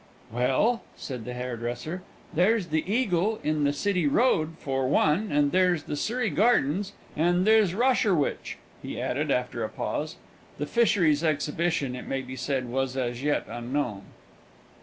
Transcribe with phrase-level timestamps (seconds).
[0.31, 2.01] "Well," said the hairdresser,
[2.33, 7.45] "there's the Eagle in the City Road, for one; and there's the Surrey Gardens; and
[7.45, 10.15] there's Rosherwich," he added, after a pause.
[10.57, 14.05] (The Fisheries Exhibition, it may be said, was as yet unknown.)